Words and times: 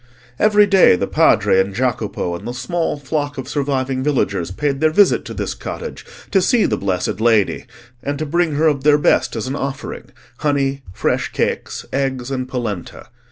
Every 0.39 0.65
day 0.65 0.95
the 0.95 1.05
Padre 1.05 1.59
and 1.59 1.75
Jacopo 1.75 2.33
and 2.35 2.47
the 2.47 2.55
small 2.55 2.97
flock 2.97 3.37
of 3.37 3.47
surviving 3.47 4.01
villagers 4.01 4.49
paid 4.49 4.79
their 4.79 4.89
visit 4.89 5.23
to 5.25 5.35
this 5.35 5.53
cottage 5.53 6.03
to 6.31 6.41
see 6.41 6.65
the 6.65 6.75
blessed 6.75 7.21
Lady, 7.21 7.67
and 8.01 8.17
to 8.17 8.25
bring 8.25 8.55
her 8.55 8.65
of 8.65 8.83
their 8.83 8.97
best 8.97 9.35
as 9.35 9.45
an 9.45 9.55
offering—honey, 9.55 10.81
fresh 10.91 11.31
cakes, 11.33 11.85
eggs, 11.93 12.31
and 12.31 12.49
polenta. 12.49 13.09